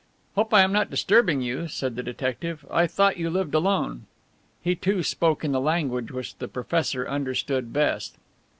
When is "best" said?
7.71-8.15